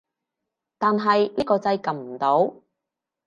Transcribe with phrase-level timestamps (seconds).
[0.79, 2.55] 但係呢個掣撳唔到